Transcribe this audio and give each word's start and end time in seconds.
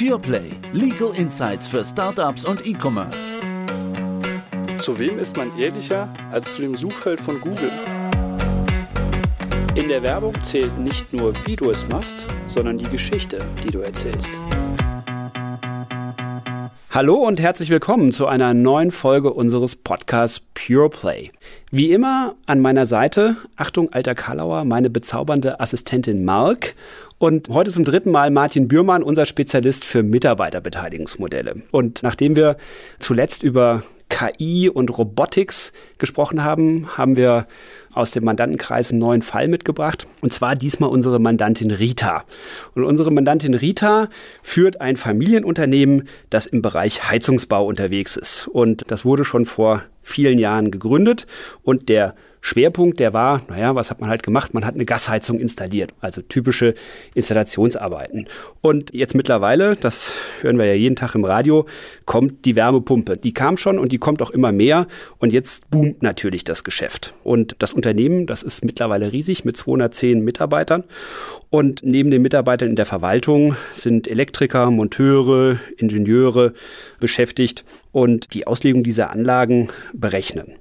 PurePlay. 0.00 0.52
Legal 0.72 1.12
Insights 1.14 1.66
für 1.66 1.84
Startups 1.84 2.46
und 2.46 2.66
E-Commerce. 2.66 3.36
Zu 4.78 4.98
wem 4.98 5.18
ist 5.18 5.36
man 5.36 5.54
ehrlicher 5.58 6.08
als 6.32 6.54
zu 6.54 6.62
dem 6.62 6.74
Suchfeld 6.74 7.20
von 7.20 7.38
Google? 7.38 7.70
In 9.74 9.88
der 9.88 10.02
Werbung 10.02 10.32
zählt 10.42 10.78
nicht 10.78 11.12
nur, 11.12 11.34
wie 11.44 11.54
du 11.54 11.68
es 11.68 11.86
machst, 11.88 12.28
sondern 12.48 12.78
die 12.78 12.88
Geschichte, 12.88 13.44
die 13.62 13.70
du 13.70 13.80
erzählst. 13.80 14.32
Hallo 16.92 17.14
und 17.14 17.38
herzlich 17.38 17.70
willkommen 17.70 18.10
zu 18.10 18.26
einer 18.26 18.52
neuen 18.52 18.90
Folge 18.90 19.32
unseres 19.32 19.76
Podcasts 19.76 20.40
Pure 20.54 20.90
Play. 20.90 21.30
Wie 21.70 21.92
immer 21.92 22.34
an 22.46 22.58
meiner 22.58 22.84
Seite, 22.84 23.36
Achtung, 23.54 23.92
alter 23.92 24.16
Karlauer, 24.16 24.64
meine 24.64 24.90
bezaubernde 24.90 25.60
Assistentin 25.60 26.24
Mark 26.24 26.74
und 27.18 27.48
heute 27.48 27.70
zum 27.70 27.84
dritten 27.84 28.10
Mal 28.10 28.32
Martin 28.32 28.66
Bührmann, 28.66 29.04
unser 29.04 29.24
Spezialist 29.24 29.84
für 29.84 30.02
Mitarbeiterbeteiligungsmodelle. 30.02 31.62
Und 31.70 32.02
nachdem 32.02 32.34
wir 32.34 32.56
zuletzt 32.98 33.44
über 33.44 33.84
KI 34.10 34.68
und 34.68 34.96
Robotics 34.98 35.72
gesprochen 35.96 36.44
haben, 36.44 36.98
haben 36.98 37.16
wir 37.16 37.46
aus 37.92 38.10
dem 38.10 38.24
Mandantenkreis 38.24 38.90
einen 38.90 39.00
neuen 39.00 39.22
Fall 39.22 39.48
mitgebracht. 39.48 40.06
Und 40.20 40.34
zwar 40.34 40.54
diesmal 40.54 40.90
unsere 40.90 41.18
Mandantin 41.18 41.70
Rita. 41.70 42.24
Und 42.74 42.84
unsere 42.84 43.10
Mandantin 43.10 43.54
Rita 43.54 44.08
führt 44.42 44.80
ein 44.80 44.96
Familienunternehmen, 44.96 46.08
das 46.28 46.46
im 46.46 46.62
Bereich 46.62 47.08
Heizungsbau 47.08 47.64
unterwegs 47.64 48.16
ist. 48.16 48.46
Und 48.46 48.84
das 48.90 49.04
wurde 49.04 49.24
schon 49.24 49.46
vor 49.46 49.82
vielen 50.10 50.38
Jahren 50.38 50.70
gegründet. 50.70 51.26
Und 51.62 51.88
der 51.88 52.14
Schwerpunkt, 52.42 53.00
der 53.00 53.12
war, 53.12 53.42
naja, 53.48 53.74
was 53.74 53.90
hat 53.90 54.00
man 54.00 54.08
halt 54.08 54.22
gemacht? 54.22 54.54
Man 54.54 54.64
hat 54.64 54.74
eine 54.74 54.86
Gasheizung 54.86 55.38
installiert, 55.38 55.92
also 56.00 56.22
typische 56.22 56.74
Installationsarbeiten. 57.14 58.28
Und 58.62 58.94
jetzt 58.94 59.14
mittlerweile, 59.14 59.76
das 59.76 60.14
hören 60.40 60.58
wir 60.58 60.64
ja 60.64 60.72
jeden 60.72 60.96
Tag 60.96 61.14
im 61.14 61.24
Radio, 61.24 61.66
kommt 62.06 62.46
die 62.46 62.56
Wärmepumpe. 62.56 63.18
Die 63.18 63.34
kam 63.34 63.56
schon 63.56 63.78
und 63.78 63.92
die 63.92 63.98
kommt 63.98 64.22
auch 64.22 64.30
immer 64.30 64.52
mehr. 64.52 64.86
Und 65.18 65.32
jetzt 65.32 65.70
boomt 65.70 66.02
natürlich 66.02 66.44
das 66.44 66.64
Geschäft. 66.64 67.12
Und 67.24 67.56
das 67.58 67.74
Unternehmen, 67.74 68.26
das 68.26 68.42
ist 68.42 68.64
mittlerweile 68.64 69.12
riesig 69.12 69.44
mit 69.44 69.56
210 69.58 70.24
Mitarbeitern. 70.24 70.84
Und 71.50 71.82
neben 71.82 72.10
den 72.10 72.22
Mitarbeitern 72.22 72.70
in 72.70 72.76
der 72.76 72.86
Verwaltung 72.86 73.56
sind 73.74 74.08
Elektriker, 74.08 74.70
Monteure, 74.70 75.58
Ingenieure 75.76 76.54
beschäftigt 77.00 77.64
und 77.92 78.34
die 78.34 78.46
Auslegung 78.46 78.82
dieser 78.82 79.10
Anlagen 79.10 79.68
berechnen. 79.92 80.54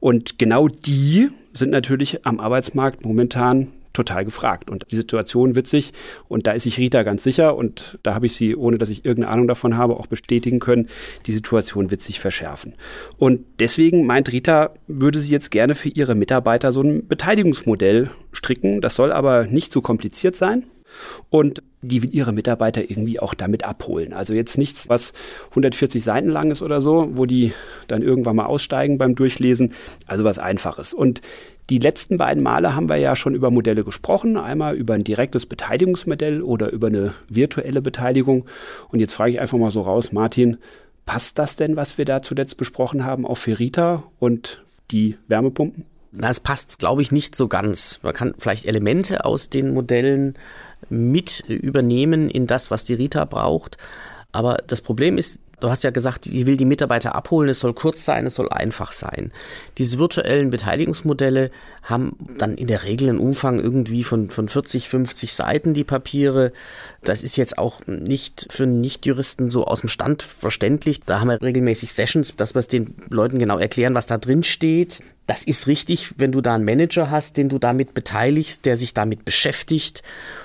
Und 0.00 0.38
genau 0.38 0.68
die 0.68 1.30
sind 1.52 1.70
natürlich 1.70 2.26
am 2.26 2.40
Arbeitsmarkt 2.40 3.04
momentan 3.04 3.68
total 3.92 4.24
gefragt. 4.24 4.70
Und 4.70 4.86
die 4.90 4.96
Situation 4.96 5.54
wird 5.54 5.66
sich, 5.66 5.92
und 6.28 6.46
da 6.46 6.52
ist 6.52 6.62
sich 6.64 6.78
Rita 6.78 7.02
ganz 7.02 7.22
sicher, 7.22 7.56
und 7.56 7.98
da 8.02 8.14
habe 8.14 8.26
ich 8.26 8.34
sie, 8.34 8.56
ohne 8.56 8.78
dass 8.78 8.90
ich 8.90 9.04
irgendeine 9.04 9.32
Ahnung 9.34 9.48
davon 9.48 9.76
habe, 9.76 9.96
auch 9.96 10.06
bestätigen 10.06 10.60
können, 10.60 10.88
die 11.26 11.32
Situation 11.32 11.90
wird 11.90 12.02
sich 12.02 12.20
verschärfen. 12.20 12.74
Und 13.18 13.42
deswegen 13.60 14.06
meint 14.06 14.32
Rita, 14.32 14.74
würde 14.86 15.18
sie 15.20 15.30
jetzt 15.30 15.50
gerne 15.50 15.74
für 15.74 15.88
ihre 15.88 16.14
Mitarbeiter 16.14 16.72
so 16.72 16.82
ein 16.82 17.06
Beteiligungsmodell 17.06 18.10
stricken. 18.32 18.80
Das 18.80 18.94
soll 18.94 19.12
aber 19.12 19.44
nicht 19.44 19.72
zu 19.72 19.82
kompliziert 19.82 20.36
sein. 20.36 20.64
Und 21.30 21.62
die 21.82 21.98
ihre 21.98 22.32
Mitarbeiter 22.32 22.88
irgendwie 22.88 23.18
auch 23.18 23.34
damit 23.34 23.64
abholen. 23.64 24.12
Also 24.12 24.34
jetzt 24.34 24.56
nichts, 24.56 24.88
was 24.88 25.12
140 25.50 26.02
Seiten 26.02 26.28
lang 26.28 26.50
ist 26.50 26.62
oder 26.62 26.80
so, 26.80 27.10
wo 27.14 27.26
die 27.26 27.52
dann 27.88 28.02
irgendwann 28.02 28.36
mal 28.36 28.46
aussteigen 28.46 28.98
beim 28.98 29.16
Durchlesen. 29.16 29.72
Also 30.06 30.22
was 30.22 30.38
Einfaches. 30.38 30.94
Und 30.94 31.20
die 31.70 31.78
letzten 31.78 32.18
beiden 32.18 32.42
Male 32.42 32.74
haben 32.74 32.88
wir 32.88 33.00
ja 33.00 33.16
schon 33.16 33.34
über 33.34 33.50
Modelle 33.50 33.84
gesprochen. 33.84 34.36
Einmal 34.36 34.76
über 34.76 34.94
ein 34.94 35.04
direktes 35.04 35.46
Beteiligungsmodell 35.46 36.42
oder 36.42 36.70
über 36.70 36.86
eine 36.86 37.14
virtuelle 37.28 37.82
Beteiligung. 37.82 38.44
Und 38.90 39.00
jetzt 39.00 39.12
frage 39.12 39.32
ich 39.32 39.40
einfach 39.40 39.58
mal 39.58 39.70
so 39.70 39.82
raus, 39.82 40.12
Martin, 40.12 40.58
passt 41.04 41.38
das 41.38 41.56
denn, 41.56 41.74
was 41.76 41.98
wir 41.98 42.04
da 42.04 42.22
zuletzt 42.22 42.56
besprochen 42.56 43.04
haben, 43.04 43.26
auf 43.26 43.40
Ferrita 43.40 44.04
und 44.20 44.62
die 44.90 45.16
Wärmepumpen? 45.28 45.84
Na, 46.12 46.28
es 46.28 46.40
passt, 46.40 46.78
glaube 46.78 47.00
ich, 47.00 47.10
nicht 47.10 47.34
so 47.34 47.48
ganz. 47.48 47.98
Man 48.02 48.12
kann 48.12 48.34
vielleicht 48.38 48.66
Elemente 48.66 49.24
aus 49.24 49.48
den 49.48 49.72
Modellen 49.72 50.34
mit 50.90 51.40
übernehmen 51.48 52.28
in 52.28 52.46
das, 52.46 52.70
was 52.70 52.84
die 52.84 52.94
Rita 52.94 53.24
braucht. 53.24 53.78
Aber 54.30 54.58
das 54.66 54.82
Problem 54.82 55.16
ist, 55.16 55.40
du 55.60 55.70
hast 55.70 55.84
ja 55.84 55.90
gesagt, 55.90 56.26
ich 56.26 56.44
will 56.46 56.56
die 56.56 56.64
Mitarbeiter 56.64 57.14
abholen, 57.14 57.48
es 57.48 57.60
soll 57.60 57.72
kurz 57.72 58.04
sein, 58.04 58.26
es 58.26 58.34
soll 58.34 58.50
einfach 58.50 58.92
sein. 58.92 59.32
Diese 59.78 59.98
virtuellen 59.98 60.50
Beteiligungsmodelle 60.50 61.50
haben 61.82 62.16
dann 62.38 62.56
in 62.56 62.66
der 62.66 62.82
Regel 62.84 63.08
einen 63.08 63.18
Umfang 63.18 63.58
irgendwie 63.58 64.04
von, 64.04 64.30
von 64.30 64.48
40, 64.48 64.88
50 64.88 65.32
Seiten, 65.32 65.74
die 65.74 65.84
Papiere. 65.84 66.52
Das 67.02 67.22
ist 67.22 67.36
jetzt 67.36 67.58
auch 67.58 67.80
nicht 67.86 68.48
für 68.50 68.66
Nichtjuristen 68.66 69.50
so 69.50 69.66
aus 69.66 69.80
dem 69.80 69.88
Stand 69.88 70.22
verständlich. 70.22 71.00
Da 71.00 71.20
haben 71.20 71.28
wir 71.28 71.40
regelmäßig 71.40 71.92
Sessions, 71.92 72.34
dass 72.36 72.54
wir 72.54 72.60
es 72.60 72.68
den 72.68 72.94
Leuten 73.08 73.38
genau 73.38 73.58
erklären, 73.58 73.94
was 73.94 74.06
da 74.06 74.18
drin 74.18 74.42
steht. 74.42 75.00
Das 75.32 75.44
ist 75.44 75.66
richtig, 75.66 76.12
wenn 76.18 76.30
du 76.30 76.42
da 76.42 76.54
einen 76.54 76.66
Manager 76.66 77.10
hast, 77.10 77.38
den 77.38 77.48
du 77.48 77.58
damit 77.58 77.94
beteiligst, 77.94 78.66
der 78.66 78.76
sich 78.76 78.92
damit 78.92 79.24
beschäftigt 79.24 80.02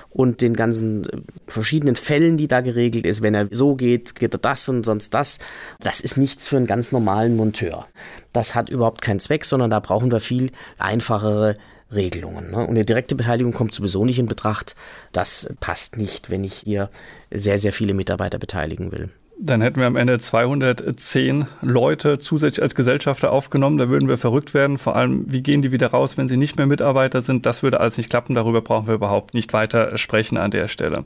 und 0.08 0.40
den 0.40 0.56
ganzen 0.56 1.04
äh, 1.04 1.20
verschiedenen 1.46 1.94
Fällen, 1.94 2.38
die 2.38 2.48
da 2.48 2.62
geregelt 2.62 3.04
ist. 3.04 3.20
Wenn 3.20 3.34
er 3.34 3.48
so 3.50 3.74
geht, 3.74 4.14
geht 4.14 4.34
er 4.34 4.38
das 4.38 4.66
und 4.66 4.84
sonst 4.84 5.12
das. 5.12 5.40
Das 5.78 6.00
ist 6.00 6.16
nichts 6.16 6.48
für 6.48 6.56
einen 6.56 6.66
ganz 6.66 6.90
normalen 6.90 7.36
Monteur. 7.36 7.86
Das 8.32 8.54
hat 8.54 8.70
überhaupt 8.70 9.02
keinen 9.02 9.20
Zweck, 9.20 9.44
sondern 9.44 9.68
da 9.68 9.78
brauchen 9.80 10.10
wir 10.10 10.20
viel 10.20 10.52
einfachere 10.78 11.58
Regelungen. 11.92 12.50
Ne? 12.50 12.56
Und 12.56 12.70
eine 12.70 12.86
direkte 12.86 13.14
Beteiligung 13.14 13.52
kommt 13.52 13.74
sowieso 13.74 14.06
nicht 14.06 14.18
in 14.18 14.24
Betracht. 14.24 14.74
Das 15.12 15.50
passt 15.60 15.98
nicht, 15.98 16.30
wenn 16.30 16.44
ich 16.44 16.54
hier 16.54 16.88
sehr, 17.30 17.58
sehr 17.58 17.74
viele 17.74 17.92
Mitarbeiter 17.92 18.38
beteiligen 18.38 18.90
will. 18.90 19.10
Dann 19.40 19.60
hätten 19.60 19.78
wir 19.78 19.86
am 19.86 19.94
Ende 19.94 20.18
210 20.18 21.46
Leute 21.62 22.18
zusätzlich 22.18 22.60
als 22.60 22.74
Gesellschafter 22.74 23.30
aufgenommen. 23.30 23.78
Da 23.78 23.88
würden 23.88 24.08
wir 24.08 24.18
verrückt 24.18 24.52
werden. 24.52 24.78
Vor 24.78 24.96
allem, 24.96 25.24
wie 25.30 25.42
gehen 25.42 25.62
die 25.62 25.70
wieder 25.70 25.88
raus, 25.88 26.18
wenn 26.18 26.28
sie 26.28 26.36
nicht 26.36 26.56
mehr 26.56 26.66
Mitarbeiter 26.66 27.22
sind? 27.22 27.46
Das 27.46 27.62
würde 27.62 27.78
alles 27.78 27.96
nicht 27.98 28.10
klappen. 28.10 28.34
Darüber 28.34 28.62
brauchen 28.62 28.88
wir 28.88 28.94
überhaupt 28.94 29.34
nicht 29.34 29.52
weiter 29.52 29.96
sprechen 29.96 30.38
an 30.38 30.50
der 30.50 30.66
Stelle. 30.66 31.04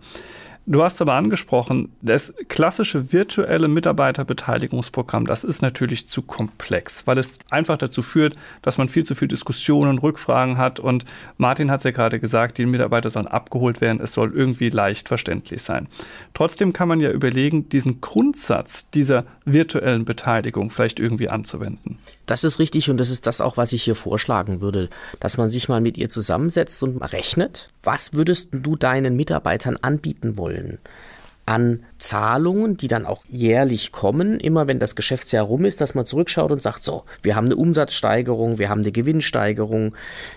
Du 0.65 0.85
hast 0.85 1.03
aber 1.03 1.15
angesprochen, 1.15 1.91
das 2.03 2.33
klassische 2.47 3.13
virtuelle 3.13 3.67
Mitarbeiterbeteiligungsprogramm, 3.67 5.27
das 5.27 5.43
ist 5.43 5.61
natürlich 5.61 6.07
zu 6.07 6.23
komplex, 6.23 7.05
weil 7.05 7.19
es 7.19 7.39
einfach 7.51 7.79
dazu 7.79 8.01
führt, 8.01 8.37
dass 8.63 8.79
man 8.79 8.89
viel 8.89 9.03
zu 9.03 9.17
viel 9.17 9.27
Diskussionen, 9.27 9.99
Rückfragen 9.99 10.59
hat. 10.59 10.79
Und 10.79 11.05
Martin 11.37 11.69
hat 11.69 11.79
es 11.79 11.85
ja 11.85 11.91
gerade 11.91 12.21
gesagt, 12.21 12.59
die 12.59 12.67
Mitarbeiter 12.67 13.11
sollen 13.11 13.27
abgeholt 13.27 13.81
werden, 13.81 14.01
es 14.01 14.13
soll 14.13 14.33
irgendwie 14.37 14.69
leicht 14.69 15.09
verständlich 15.09 15.63
sein. 15.63 15.89
Trotzdem 16.33 16.73
kann 16.73 16.87
man 16.87 17.01
ja 17.01 17.11
überlegen, 17.11 17.69
diesen 17.69 18.01
Grundsatz 18.01 18.89
dieser 18.91 19.25
virtuellen 19.45 20.05
Beteiligung 20.05 20.71
vielleicht 20.71 21.01
irgendwie 21.01 21.29
anzuwenden. 21.29 21.99
Das 22.27 22.45
ist 22.45 22.61
richtig 22.61 22.89
und 22.89 22.99
das 22.99 23.11
ist 23.11 23.27
das 23.27 23.41
auch, 23.41 23.57
was 23.57 23.73
ich 23.73 23.83
hier 23.83 23.97
vorschlagen 23.97 24.61
würde, 24.61 24.91
dass 25.19 25.37
man 25.37 25.51
sich 25.51 25.69
mal 25.69 25.81
mit 25.81 25.99
ihr 25.99 26.09
zusammensetzt 26.09 26.81
und 26.85 26.99
rechnet, 26.99 27.69
was 27.83 28.13
würdest 28.13 28.51
du 28.53 28.77
deinen 28.77 29.17
Mitarbeitern 29.17 29.77
anbieten 29.81 30.37
wollen? 30.39 30.79
an 31.45 31.83
Zahlungen, 31.99 32.77
die 32.77 32.89
dann 32.89 33.05
auch 33.05 33.25
jährlich 33.29 33.91
kommen, 33.91 34.39
immer 34.39 34.69
wenn 34.69 34.79
das 34.79 34.95
Geschäftsjahr 34.95 35.45
rum 35.45 35.65
ist, 35.65 35.81
dass 35.81 35.95
man 35.95 36.07
zurückschaut 36.07 36.53
und 36.53 36.63
sagt, 36.63 36.85
so, 36.85 37.05
wir 37.23 37.35
haben 37.35 37.47
eine 37.47 37.57
Umsatzsteigerung, 37.57 38.59
wir 38.59 38.69
haben 38.69 38.83
eine 38.83 38.93
Gewinnsteigerung, 38.93 39.95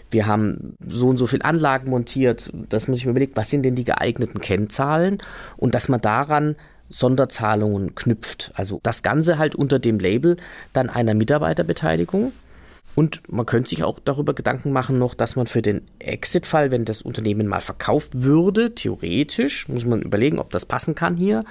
wir 0.10 0.26
haben 0.26 0.76
so 0.88 1.08
und 1.08 1.18
so 1.18 1.28
viel 1.28 1.44
Anlagen 1.44 1.92
montiert, 1.92 2.52
dass 2.70 2.88
man 2.88 2.96
sich 2.96 3.06
überlegt, 3.06 3.38
was 3.38 3.50
sind 3.50 3.64
denn 3.64 3.76
die 3.76 3.84
geeigneten 3.84 4.42
Kennzahlen 4.42 5.20
und 5.58 5.76
dass 5.76 5.90
man 5.90 6.02
daran 6.02 6.56
Sonderzahlungen 6.90 7.94
knüpft. 7.96 8.52
Also 8.56 8.80
das 8.84 9.04
Ganze 9.04 9.38
halt 9.38 9.56
unter 9.56 9.80
dem 9.80 10.00
Label 10.00 10.38
dann 10.74 10.90
einer 10.90 11.14
Mitarbeiterbeteiligung. 11.14 12.32
Und 12.96 13.22
man 13.32 13.46
könnte 13.46 13.70
sich 13.70 13.84
auch 13.84 14.00
darüber 14.00 14.34
Gedanken 14.34 14.72
machen 14.72 14.98
noch, 14.98 15.14
dass 15.14 15.36
man 15.36 15.48
für 15.48 15.62
den 15.62 15.82
Exit-Fall, 16.00 16.72
wenn 16.72 16.86
das 16.86 17.02
Unternehmen 17.02 17.48
mal 17.48 17.62
verkauft 17.62 18.24
würde, 18.24 18.74
theoretisch, 18.74 19.68
muss 19.68 19.86
man 19.86 20.02
überlegen, 20.02 20.40
ob 20.40 20.52
das 20.52 20.66
passen 20.66 20.96
kann 20.96 21.18
hier, 21.18 21.44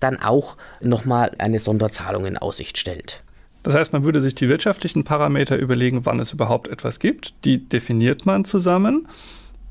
dann 0.00 0.20
auch 0.20 0.56
nochmal 0.80 1.32
eine 1.38 1.58
Sonderzahlung 1.58 2.26
in 2.26 2.36
Aussicht 2.36 2.76
stellt. 2.76 3.22
Das 3.62 3.74
heißt, 3.74 3.92
man 3.92 4.04
würde 4.04 4.20
sich 4.20 4.34
die 4.34 4.48
wirtschaftlichen 4.48 5.04
Parameter 5.04 5.56
überlegen, 5.56 6.04
wann 6.04 6.20
es 6.20 6.32
überhaupt 6.32 6.68
etwas 6.68 6.98
gibt. 6.98 7.34
Die 7.44 7.68
definiert 7.68 8.26
man 8.26 8.44
zusammen. 8.44 9.06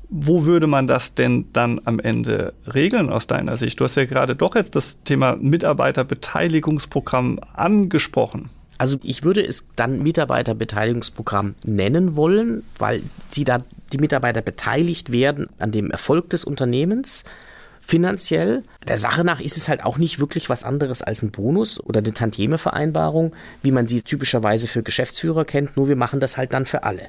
Wo 0.08 0.44
würde 0.44 0.66
man 0.66 0.86
das 0.86 1.14
denn 1.14 1.46
dann 1.52 1.80
am 1.84 2.00
Ende 2.00 2.54
regeln 2.74 3.10
aus 3.10 3.26
deiner 3.26 3.56
Sicht? 3.56 3.80
Du 3.80 3.84
hast 3.84 3.96
ja 3.96 4.06
gerade 4.06 4.34
doch 4.34 4.56
jetzt 4.56 4.76
das 4.76 4.98
Thema 5.04 5.36
Mitarbeiterbeteiligungsprogramm 5.36 7.38
angesprochen. 7.54 8.48
Also 8.82 8.98
ich 9.04 9.22
würde 9.22 9.46
es 9.46 9.62
dann 9.76 10.02
Mitarbeiterbeteiligungsprogramm 10.02 11.54
nennen 11.64 12.16
wollen, 12.16 12.64
weil 12.80 13.00
sie 13.28 13.44
da 13.44 13.58
die 13.92 13.98
Mitarbeiter 13.98 14.42
beteiligt 14.42 15.12
werden 15.12 15.46
an 15.60 15.70
dem 15.70 15.92
Erfolg 15.92 16.30
des 16.30 16.42
Unternehmens 16.42 17.22
finanziell. 17.80 18.64
Der 18.88 18.96
Sache 18.96 19.22
nach 19.22 19.38
ist 19.38 19.56
es 19.56 19.68
halt 19.68 19.84
auch 19.84 19.98
nicht 19.98 20.18
wirklich 20.18 20.50
was 20.50 20.64
anderes 20.64 21.00
als 21.00 21.22
ein 21.22 21.30
Bonus 21.30 21.78
oder 21.78 22.00
eine 22.00 22.12
Tantieme-Vereinbarung, 22.12 23.36
wie 23.62 23.70
man 23.70 23.86
sie 23.86 24.02
typischerweise 24.02 24.66
für 24.66 24.82
Geschäftsführer 24.82 25.44
kennt, 25.44 25.76
nur 25.76 25.86
wir 25.86 25.94
machen 25.94 26.18
das 26.18 26.36
halt 26.36 26.52
dann 26.52 26.66
für 26.66 26.82
alle. 26.82 27.02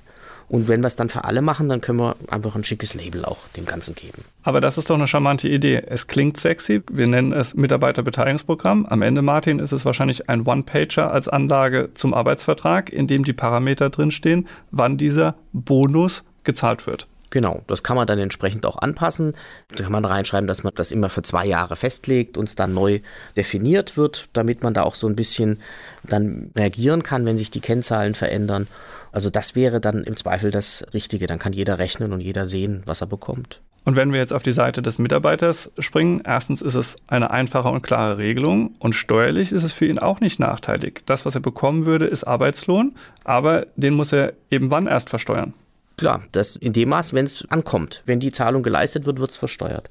Und 0.47 0.67
wenn 0.67 0.81
wir 0.81 0.87
es 0.87 0.95
dann 0.95 1.09
für 1.09 1.23
alle 1.23 1.41
machen, 1.41 1.69
dann 1.69 1.81
können 1.81 1.99
wir 1.99 2.15
einfach 2.29 2.55
ein 2.55 2.63
schickes 2.63 2.93
Label 2.93 3.25
auch 3.25 3.39
dem 3.55 3.65
Ganzen 3.65 3.95
geben. 3.95 4.23
Aber 4.43 4.61
das 4.61 4.77
ist 4.77 4.89
doch 4.89 4.95
eine 4.95 5.07
charmante 5.07 5.47
Idee. 5.47 5.83
Es 5.87 6.07
klingt 6.07 6.37
sexy. 6.37 6.83
Wir 6.91 7.07
nennen 7.07 7.33
es 7.33 7.53
Mitarbeiterbeteiligungsprogramm. 7.53 8.85
Am 8.85 9.01
Ende, 9.01 9.21
Martin, 9.21 9.59
ist 9.59 9.71
es 9.71 9.85
wahrscheinlich 9.85 10.29
ein 10.29 10.45
One-Pager 10.45 11.11
als 11.11 11.27
Anlage 11.27 11.89
zum 11.93 12.13
Arbeitsvertrag, 12.13 12.91
in 12.91 13.07
dem 13.07 13.23
die 13.23 13.33
Parameter 13.33 13.89
drinstehen, 13.89 14.47
wann 14.71 14.97
dieser 14.97 15.35
Bonus 15.53 16.23
gezahlt 16.43 16.87
wird. 16.87 17.07
Genau, 17.33 17.63
das 17.65 17.81
kann 17.81 17.95
man 17.95 18.05
dann 18.05 18.19
entsprechend 18.19 18.63
auch 18.67 18.77
anpassen. 18.77 19.33
Da 19.75 19.85
kann 19.85 19.91
man 19.91 20.05
reinschreiben, 20.05 20.45
dass 20.45 20.63
man 20.63 20.71
das 20.75 20.91
immer 20.91 21.09
für 21.09 21.23
zwei 21.23 21.47
Jahre 21.47 21.75
festlegt 21.75 22.37
und 22.37 22.47
es 22.47 22.53
dann 22.53 22.75
neu 22.75 22.99
definiert 23.35 23.97
wird, 23.97 24.29
damit 24.33 24.61
man 24.61 24.75
da 24.75 24.83
auch 24.83 24.93
so 24.93 25.07
ein 25.07 25.15
bisschen 25.15 25.59
dann 26.03 26.51
reagieren 26.55 27.01
kann, 27.01 27.25
wenn 27.25 27.39
sich 27.39 27.49
die 27.49 27.59
Kennzahlen 27.59 28.13
verändern. 28.13 28.67
Also 29.11 29.31
das 29.31 29.55
wäre 29.55 29.81
dann 29.81 30.03
im 30.03 30.15
Zweifel 30.15 30.51
das 30.51 30.85
Richtige. 30.93 31.25
Dann 31.25 31.39
kann 31.39 31.53
jeder 31.53 31.79
rechnen 31.79 32.13
und 32.13 32.21
jeder 32.21 32.45
sehen, 32.45 32.83
was 32.85 33.01
er 33.01 33.07
bekommt. 33.07 33.61
Und 33.83 33.95
wenn 33.95 34.11
wir 34.11 34.19
jetzt 34.19 34.31
auf 34.31 34.43
die 34.43 34.51
Seite 34.51 34.83
des 34.83 34.99
Mitarbeiters 34.99 35.71
springen, 35.79 36.21
erstens 36.23 36.61
ist 36.61 36.75
es 36.75 36.97
eine 37.07 37.31
einfache 37.31 37.69
und 37.69 37.81
klare 37.81 38.19
Regelung 38.19 38.75
und 38.77 38.93
steuerlich 38.93 39.51
ist 39.51 39.63
es 39.63 39.73
für 39.73 39.87
ihn 39.87 39.97
auch 39.97 40.19
nicht 40.19 40.39
nachteilig. 40.39 41.01
Das, 41.07 41.25
was 41.25 41.33
er 41.33 41.41
bekommen 41.41 41.87
würde, 41.87 42.05
ist 42.05 42.25
Arbeitslohn, 42.25 42.93
aber 43.23 43.65
den 43.75 43.95
muss 43.95 44.13
er 44.13 44.33
eben 44.51 44.69
wann 44.69 44.85
erst 44.85 45.09
versteuern? 45.09 45.55
Klar, 45.97 46.23
das 46.31 46.55
in 46.55 46.73
dem 46.73 46.89
Maß, 46.89 47.13
wenn 47.13 47.25
es 47.25 47.45
ankommt. 47.49 48.01
Wenn 48.05 48.19
die 48.19 48.31
Zahlung 48.31 48.63
geleistet 48.63 49.05
wird, 49.05 49.19
wird 49.19 49.31
es 49.31 49.37
versteuert. 49.37 49.87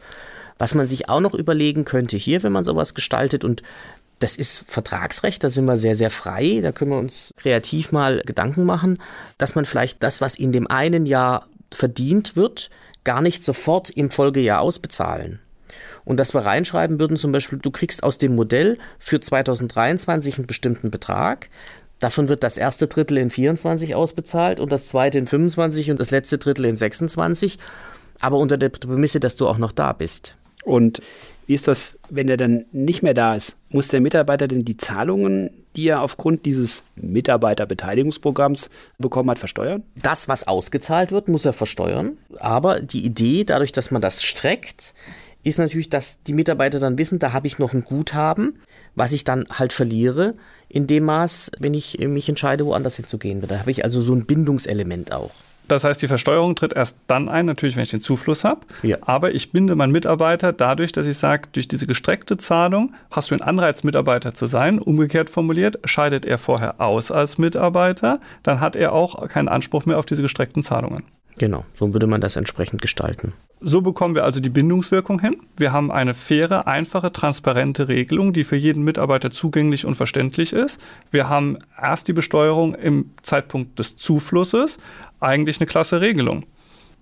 Was 0.58 0.74
man 0.74 0.88
sich 0.88 1.08
auch 1.08 1.20
noch 1.20 1.34
überlegen 1.34 1.84
könnte 1.84 2.16
hier, 2.16 2.42
wenn 2.42 2.52
man 2.52 2.64
sowas 2.64 2.94
gestaltet 2.94 3.44
und 3.44 3.62
das 4.18 4.36
ist 4.36 4.64
Vertragsrecht, 4.68 5.42
da 5.42 5.50
sind 5.50 5.64
wir 5.64 5.76
sehr, 5.76 5.96
sehr 5.96 6.10
frei, 6.10 6.60
da 6.62 6.70
können 6.70 6.92
wir 6.92 6.98
uns 6.98 7.34
kreativ 7.36 7.90
mal 7.90 8.22
Gedanken 8.24 8.64
machen, 8.64 8.98
dass 9.38 9.56
man 9.56 9.64
vielleicht 9.64 10.02
das, 10.02 10.20
was 10.20 10.36
in 10.36 10.52
dem 10.52 10.68
einen 10.68 11.06
Jahr 11.06 11.48
verdient 11.72 12.36
wird, 12.36 12.70
gar 13.04 13.20
nicht 13.20 13.42
sofort 13.42 13.90
im 13.90 14.10
Folgejahr 14.10 14.60
ausbezahlen. 14.60 15.40
Und 16.04 16.18
dass 16.18 16.34
wir 16.34 16.44
reinschreiben 16.44 17.00
würden, 17.00 17.16
zum 17.16 17.32
Beispiel, 17.32 17.58
du 17.58 17.70
kriegst 17.70 18.02
aus 18.02 18.18
dem 18.18 18.34
Modell 18.34 18.78
für 18.98 19.20
2023 19.20 20.38
einen 20.38 20.46
bestimmten 20.46 20.90
Betrag, 20.90 21.48
Davon 22.02 22.28
wird 22.28 22.42
das 22.42 22.58
erste 22.58 22.88
Drittel 22.88 23.16
in 23.16 23.30
24 23.30 23.94
ausbezahlt 23.94 24.58
und 24.58 24.72
das 24.72 24.88
zweite 24.88 25.18
in 25.18 25.28
25 25.28 25.92
und 25.92 26.00
das 26.00 26.10
letzte 26.10 26.36
Drittel 26.36 26.64
in 26.64 26.74
26. 26.74 27.60
Aber 28.18 28.38
unter 28.38 28.58
der 28.58 28.70
Prämisse, 28.70 29.20
dass 29.20 29.36
du 29.36 29.46
auch 29.46 29.56
noch 29.56 29.70
da 29.70 29.92
bist. 29.92 30.34
Und 30.64 31.00
wie 31.46 31.54
ist 31.54 31.68
das, 31.68 32.00
wenn 32.10 32.28
er 32.28 32.36
dann 32.36 32.64
nicht 32.72 33.04
mehr 33.04 33.14
da 33.14 33.36
ist? 33.36 33.54
Muss 33.68 33.86
der 33.86 34.00
Mitarbeiter 34.00 34.48
denn 34.48 34.64
die 34.64 34.76
Zahlungen, 34.76 35.50
die 35.76 35.86
er 35.86 36.02
aufgrund 36.02 36.44
dieses 36.44 36.82
Mitarbeiterbeteiligungsprogramms 36.96 38.70
bekommen 38.98 39.30
hat, 39.30 39.38
versteuern? 39.38 39.84
Das, 39.94 40.26
was 40.26 40.48
ausgezahlt 40.48 41.12
wird, 41.12 41.28
muss 41.28 41.44
er 41.44 41.52
versteuern. 41.52 42.18
Aber 42.40 42.80
die 42.80 43.04
Idee, 43.04 43.44
dadurch, 43.44 43.70
dass 43.70 43.92
man 43.92 44.02
das 44.02 44.24
streckt, 44.24 44.92
ist 45.42 45.58
natürlich, 45.58 45.88
dass 45.88 46.22
die 46.22 46.32
Mitarbeiter 46.32 46.78
dann 46.78 46.98
wissen, 46.98 47.18
da 47.18 47.32
habe 47.32 47.46
ich 47.46 47.58
noch 47.58 47.72
ein 47.72 47.84
Guthaben, 47.84 48.60
was 48.94 49.12
ich 49.12 49.24
dann 49.24 49.46
halt 49.50 49.72
verliere, 49.72 50.34
in 50.68 50.86
dem 50.86 51.04
Maß, 51.04 51.52
wenn 51.58 51.74
ich 51.74 51.98
mich 51.98 52.28
entscheide, 52.28 52.66
woanders 52.66 52.96
hinzugehen. 52.96 53.42
Da 53.46 53.58
habe 53.58 53.70
ich 53.70 53.84
also 53.84 54.00
so 54.00 54.14
ein 54.14 54.24
Bindungselement 54.24 55.12
auch. 55.12 55.30
Das 55.68 55.84
heißt, 55.84 56.02
die 56.02 56.08
Versteuerung 56.08 56.56
tritt 56.56 56.72
erst 56.72 56.96
dann 57.06 57.28
ein, 57.28 57.46
natürlich, 57.46 57.76
wenn 57.76 57.84
ich 57.84 57.90
den 57.90 58.00
Zufluss 58.00 58.44
habe. 58.44 58.60
Ja. 58.82 58.98
Aber 59.02 59.32
ich 59.32 59.52
binde 59.52 59.74
meinen 59.74 59.92
Mitarbeiter 59.92 60.52
dadurch, 60.52 60.92
dass 60.92 61.06
ich 61.06 61.16
sage, 61.16 61.48
durch 61.52 61.68
diese 61.68 61.86
gestreckte 61.86 62.36
Zahlung 62.36 62.94
hast 63.10 63.30
du 63.30 63.34
einen 63.34 63.42
Anreiz, 63.42 63.84
Mitarbeiter 63.84 64.34
zu 64.34 64.46
sein. 64.46 64.78
Umgekehrt 64.78 65.30
formuliert, 65.30 65.78
scheidet 65.84 66.26
er 66.26 66.38
vorher 66.38 66.80
aus 66.80 67.10
als 67.10 67.38
Mitarbeiter, 67.38 68.20
dann 68.42 68.60
hat 68.60 68.76
er 68.76 68.92
auch 68.92 69.28
keinen 69.28 69.48
Anspruch 69.48 69.86
mehr 69.86 69.98
auf 69.98 70.06
diese 70.06 70.22
gestreckten 70.22 70.62
Zahlungen. 70.62 71.04
Genau, 71.38 71.64
so 71.74 71.92
würde 71.92 72.06
man 72.06 72.20
das 72.20 72.36
entsprechend 72.36 72.82
gestalten. 72.82 73.32
So 73.64 73.80
bekommen 73.80 74.16
wir 74.16 74.24
also 74.24 74.40
die 74.40 74.48
Bindungswirkung 74.48 75.20
hin. 75.20 75.36
Wir 75.56 75.72
haben 75.72 75.92
eine 75.92 76.14
faire, 76.14 76.66
einfache, 76.66 77.12
transparente 77.12 77.86
Regelung, 77.86 78.32
die 78.32 78.42
für 78.42 78.56
jeden 78.56 78.82
Mitarbeiter 78.82 79.30
zugänglich 79.30 79.86
und 79.86 79.94
verständlich 79.94 80.52
ist. 80.52 80.80
Wir 81.12 81.28
haben 81.28 81.58
erst 81.80 82.08
die 82.08 82.12
Besteuerung 82.12 82.74
im 82.74 83.10
Zeitpunkt 83.22 83.78
des 83.78 83.96
Zuflusses. 83.96 84.80
Eigentlich 85.20 85.60
eine 85.60 85.68
klasse 85.68 86.00
Regelung. 86.00 86.44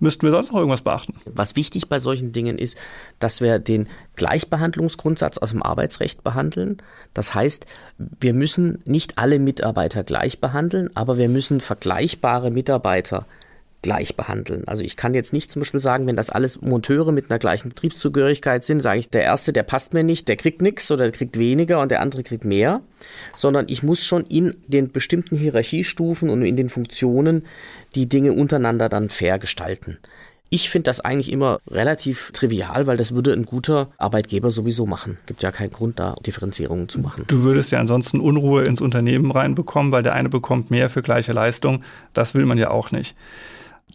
Müssten 0.01 0.23
wir 0.23 0.31
sonst 0.31 0.51
noch 0.53 0.59
irgendwas 0.59 0.83
beachten? 0.83 1.15
Was 1.25 1.57
wichtig 1.57 1.89
bei 1.89 1.99
solchen 1.99 2.33
Dingen 2.33 2.59
ist, 2.59 2.77
dass 3.21 3.41
wir 3.41 3.59
den 3.59 3.89
Gleichbehandlungsgrundsatz 4.17 5.39
aus 5.39 5.51
dem 5.51 5.63
Arbeitsrecht 5.63 6.23
behandeln. 6.23 6.79
Das 7.15 7.35
heißt, 7.35 7.65
wir 7.99 8.35
müssen 8.35 8.83
nicht 8.85 9.19
alle 9.19 9.39
Mitarbeiter 9.39 10.05
gleich 10.05 10.41
behandeln, 10.41 10.91
aber 10.95 11.17
wir 11.17 11.31
müssen 11.31 11.61
vergleichbare 11.61 12.51
Mitarbeiter 12.51 13.25
gleich 13.83 14.17
behandeln. 14.17 14.65
Also 14.67 14.83
ich 14.83 14.97
kann 14.97 15.15
jetzt 15.15 15.33
nicht 15.33 15.51
zum 15.51 15.61
Beispiel 15.61 15.81
sagen, 15.81 16.07
wenn 16.07 16.17
das 16.17 16.31
alles 16.31 16.61
Monteure 16.61 17.13
mit 17.13 17.31
einer 17.31 17.39
gleichen 17.39 17.71
Betriebszugehörigkeit 17.71 18.63
sind, 18.63 18.81
sage 18.81 19.01
ich, 19.01 19.09
der 19.09 19.23
erste, 19.23 19.53
der 19.53 19.63
passt 19.63 19.95
mir 19.95 20.05
nicht, 20.05 20.29
der 20.29 20.37
kriegt 20.37 20.61
nichts 20.61 20.91
oder 20.91 21.05
der 21.05 21.13
kriegt 21.13 21.39
weniger 21.39 21.81
und 21.81 21.91
der 21.91 22.01
andere 22.01 22.23
kriegt 22.23 22.45
mehr, 22.45 22.83
sondern 23.35 23.67
ich 23.69 23.83
muss 23.83 24.05
schon 24.05 24.25
in 24.27 24.55
den 24.67 24.93
bestimmten 24.93 25.37
Hierarchiestufen 25.37 26.29
und 26.29 26.43
in 26.43 26.57
den 26.57 26.69
Funktionen 26.69 27.45
die 27.95 28.09
Dinge 28.09 28.33
untereinander 28.33 28.89
dann 28.89 29.09
fair 29.09 29.39
gestalten. 29.39 29.99
Ich 30.53 30.69
finde 30.69 30.91
das 30.91 30.99
eigentlich 30.99 31.31
immer 31.31 31.61
relativ 31.71 32.33
trivial, 32.33 32.89
weil 32.89 32.97
das 32.97 33.15
würde 33.15 33.33
ein 33.33 33.45
guter 33.45 33.89
Arbeitgeber 33.99 34.51
sowieso 34.51 34.85
machen. 34.85 35.17
Gibt 35.27 35.45
ja 35.45 35.53
keinen 35.53 35.71
Grund, 35.71 36.01
da 36.01 36.17
Differenzierungen 36.27 36.89
zu 36.89 36.99
machen. 36.99 37.23
Du 37.29 37.45
würdest 37.45 37.71
ja 37.71 37.79
ansonsten 37.79 38.19
Unruhe 38.19 38.65
ins 38.65 38.81
Unternehmen 38.81 39.31
reinbekommen, 39.31 39.93
weil 39.93 40.03
der 40.03 40.15
eine 40.15 40.29
bekommt 40.29 40.73
mehr 40.73 40.91
für 40.91 41.03
gleiche 41.03 41.33
Leistung. 41.33 41.85
Das 42.15 42.35
will 42.35 42.47
man 42.47 42.59
ja 42.59 42.71
auch 42.71 42.91
nicht. 42.91 43.15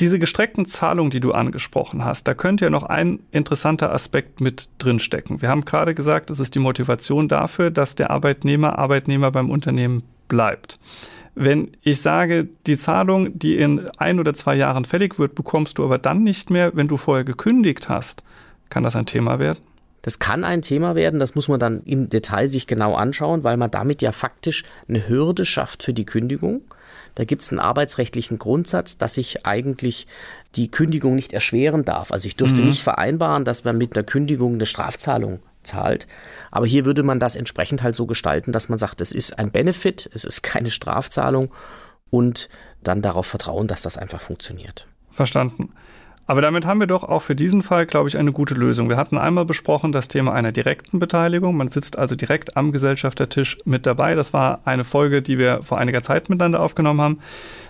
Diese 0.01 0.19
gestreckten 0.19 0.65
Zahlungen, 0.65 1.09
die 1.09 1.21
du 1.21 1.31
angesprochen 1.31 2.03
hast, 2.03 2.27
da 2.27 2.33
könnte 2.33 2.65
ja 2.65 2.69
noch 2.69 2.83
ein 2.83 3.19
interessanter 3.31 3.93
Aspekt 3.93 4.41
mit 4.41 4.67
drinstecken. 4.77 5.41
Wir 5.41 5.49
haben 5.49 5.63
gerade 5.63 5.95
gesagt, 5.95 6.29
es 6.29 6.39
ist 6.39 6.55
die 6.55 6.59
Motivation 6.59 7.27
dafür, 7.29 7.71
dass 7.71 7.95
der 7.95 8.11
Arbeitnehmer 8.11 8.77
Arbeitnehmer 8.77 9.31
beim 9.31 9.49
Unternehmen 9.49 10.03
bleibt. 10.27 10.79
Wenn 11.33 11.71
ich 11.81 12.01
sage, 12.01 12.47
die 12.65 12.77
Zahlung, 12.77 13.37
die 13.37 13.55
in 13.57 13.89
ein 13.97 14.19
oder 14.19 14.33
zwei 14.33 14.55
Jahren 14.55 14.85
fällig 14.85 15.19
wird, 15.19 15.35
bekommst 15.35 15.77
du 15.77 15.83
aber 15.83 15.97
dann 15.97 16.23
nicht 16.23 16.49
mehr, 16.49 16.71
wenn 16.75 16.87
du 16.87 16.97
vorher 16.97 17.23
gekündigt 17.25 17.89
hast, 17.89 18.23
kann 18.69 18.83
das 18.83 18.95
ein 18.95 19.05
Thema 19.05 19.39
werden? 19.39 19.59
Das 20.05 20.19
kann 20.19 20.43
ein 20.43 20.61
Thema 20.61 20.93
werden, 20.93 21.19
das 21.19 21.33
muss 21.33 21.47
man 21.47 21.59
dann 21.59 21.81
im 21.81 22.11
Detail 22.11 22.47
sich 22.47 22.67
genau 22.67 22.93
anschauen, 22.93 23.43
weil 23.43 23.57
man 23.57 23.71
damit 23.71 24.03
ja 24.03 24.11
faktisch 24.11 24.63
eine 24.87 25.07
Hürde 25.07 25.47
schafft 25.47 25.81
für 25.81 25.93
die 25.93 26.05
Kündigung. 26.05 26.61
Da 27.15 27.23
gibt 27.23 27.41
es 27.41 27.49
einen 27.49 27.57
arbeitsrechtlichen 27.57 28.37
Grundsatz, 28.37 28.99
dass 28.99 29.17
ich 29.17 29.47
eigentlich 29.47 30.05
die 30.53 30.69
Kündigung 30.69 31.15
nicht 31.15 31.33
erschweren 31.33 31.85
darf. 31.85 32.11
Also 32.11 32.27
ich 32.27 32.35
dürfte 32.35 32.61
mhm. 32.61 32.67
nicht 32.67 32.83
vereinbaren, 32.83 33.45
dass 33.45 33.63
man 33.63 33.79
mit 33.79 33.97
einer 33.97 34.03
Kündigung 34.03 34.53
eine 34.53 34.67
Strafzahlung 34.67 35.39
zahlt. 35.63 36.05
Aber 36.51 36.67
hier 36.67 36.85
würde 36.85 37.01
man 37.01 37.19
das 37.19 37.35
entsprechend 37.35 37.81
halt 37.81 37.95
so 37.95 38.05
gestalten, 38.05 38.51
dass 38.51 38.69
man 38.69 38.77
sagt, 38.77 39.01
es 39.01 39.11
ist 39.11 39.39
ein 39.39 39.49
Benefit, 39.49 40.07
es 40.13 40.23
ist 40.23 40.43
keine 40.43 40.69
Strafzahlung 40.69 41.51
und 42.11 42.47
dann 42.83 43.01
darauf 43.01 43.25
vertrauen, 43.25 43.65
dass 43.65 43.81
das 43.81 43.97
einfach 43.97 44.21
funktioniert. 44.21 44.85
Verstanden. 45.09 45.71
Aber 46.27 46.41
damit 46.41 46.65
haben 46.65 46.79
wir 46.79 46.87
doch 46.87 47.03
auch 47.03 47.21
für 47.21 47.35
diesen 47.35 47.61
Fall, 47.61 47.85
glaube 47.85 48.09
ich, 48.09 48.17
eine 48.17 48.31
gute 48.31 48.55
Lösung. 48.55 48.89
Wir 48.89 48.97
hatten 48.97 49.17
einmal 49.17 49.45
besprochen 49.45 49.91
das 49.91 50.07
Thema 50.07 50.33
einer 50.33 50.51
direkten 50.51 50.97
Beteiligung. 50.97 51.55
Man 51.55 51.67
sitzt 51.67 51.99
also 51.99 52.15
direkt 52.15 52.57
am 52.57 52.71
Gesellschaftertisch 52.71 53.57
mit 53.65 53.85
dabei. 53.85 54.15
Das 54.15 54.33
war 54.33 54.59
eine 54.65 54.83
Folge, 54.83 55.21
die 55.21 55.37
wir 55.37 55.61
vor 55.61 55.77
einiger 55.77 56.01
Zeit 56.01 56.29
miteinander 56.29 56.61
aufgenommen 56.61 57.01
haben. 57.01 57.19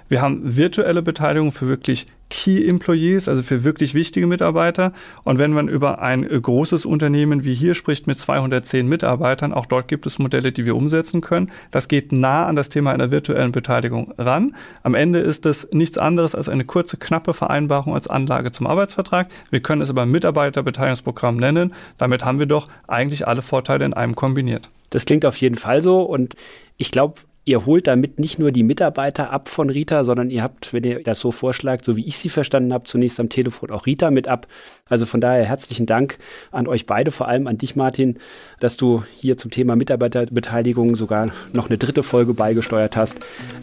Wir 0.07 0.21
haben 0.21 0.41
virtuelle 0.43 1.01
Beteiligung 1.01 1.51
für 1.51 1.67
wirklich 1.67 2.05
Key 2.29 2.67
Employees, 2.67 3.27
also 3.27 3.43
für 3.43 3.63
wirklich 3.63 3.93
wichtige 3.93 4.27
Mitarbeiter. 4.27 4.93
Und 5.23 5.37
wenn 5.37 5.51
man 5.51 5.67
über 5.67 6.01
ein 6.01 6.27
großes 6.27 6.85
Unternehmen 6.85 7.43
wie 7.43 7.53
hier 7.53 7.73
spricht 7.75 8.07
mit 8.07 8.17
210 8.17 8.87
Mitarbeitern, 8.87 9.53
auch 9.53 9.65
dort 9.65 9.87
gibt 9.87 10.05
es 10.05 10.19
Modelle, 10.19 10.51
die 10.51 10.65
wir 10.65 10.75
umsetzen 10.75 11.21
können. 11.21 11.51
Das 11.71 11.87
geht 11.87 12.11
nah 12.11 12.45
an 12.45 12.55
das 12.55 12.69
Thema 12.69 12.91
einer 12.91 13.11
virtuellen 13.11 13.51
Beteiligung 13.51 14.13
ran. 14.17 14.55
Am 14.83 14.95
Ende 14.95 15.19
ist 15.19 15.45
es 15.45 15.69
nichts 15.71 15.97
anderes 15.97 16.35
als 16.35 16.49
eine 16.49 16.65
kurze, 16.65 16.97
knappe 16.97 17.33
Vereinbarung 17.33 17.93
als 17.93 18.07
Anlage 18.07 18.51
zum 18.51 18.67
Arbeitsvertrag. 18.67 19.29
Wir 19.49 19.61
können 19.61 19.81
es 19.81 19.89
aber 19.89 20.05
Mitarbeiterbeteiligungsprogramm 20.05 21.37
nennen. 21.37 21.73
Damit 21.97 22.25
haben 22.25 22.39
wir 22.39 22.47
doch 22.47 22.67
eigentlich 22.87 23.27
alle 23.27 23.41
Vorteile 23.41 23.85
in 23.85 23.93
einem 23.93 24.15
kombiniert. 24.15 24.69
Das 24.89 25.05
klingt 25.05 25.25
auf 25.25 25.37
jeden 25.37 25.55
Fall 25.55 25.81
so 25.81 26.01
und 26.01 26.35
ich 26.77 26.91
glaube, 26.91 27.21
ihr 27.45 27.65
holt 27.65 27.87
damit 27.87 28.19
nicht 28.19 28.39
nur 28.39 28.51
die 28.51 28.63
Mitarbeiter 28.63 29.31
ab 29.31 29.47
von 29.47 29.69
Rita, 29.69 30.03
sondern 30.03 30.31
ihr 30.31 30.41
habt, 30.41 30.73
wenn 30.73 30.83
ihr 30.83 31.03
das 31.03 31.19
so 31.19 31.31
vorschlagt, 31.31 31.85
so 31.85 31.95
wie 31.95 32.05
ich 32.05 32.17
sie 32.17 32.29
verstanden 32.29 32.73
habe, 32.73 32.85
zunächst 32.85 33.19
am 33.19 33.29
Telefon 33.29 33.69
auch 33.71 33.85
Rita 33.85 34.11
mit 34.11 34.27
ab. 34.27 34.47
Also 34.89 35.05
von 35.05 35.21
daher 35.21 35.45
herzlichen 35.45 35.85
Dank 35.85 36.17
an 36.51 36.67
euch 36.67 36.87
beide, 36.87 37.11
vor 37.11 37.27
allem 37.27 37.47
an 37.47 37.57
dich, 37.57 37.75
Martin, 37.75 38.19
dass 38.59 38.77
du 38.77 39.03
hier 39.19 39.37
zum 39.37 39.51
Thema 39.51 39.75
Mitarbeiterbeteiligung 39.75 40.95
sogar 40.95 41.31
noch 41.53 41.69
eine 41.69 41.77
dritte 41.77 42.03
Folge 42.03 42.33
beigesteuert 42.33 42.97
hast. 42.97 43.17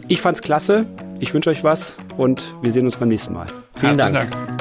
Ich 0.07 0.21
fand's 0.21 0.41
klasse. 0.41 0.85
Ich 1.19 1.33
wünsche 1.33 1.49
euch 1.49 1.63
was 1.63 1.97
und 2.17 2.55
wir 2.61 2.71
sehen 2.71 2.85
uns 2.85 2.97
beim 2.97 3.09
nächsten 3.09 3.33
Mal. 3.33 3.47
Vielen 3.75 3.97
Dank. 3.97 4.13
Dank. 4.13 4.52